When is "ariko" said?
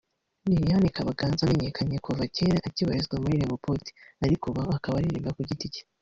4.25-4.45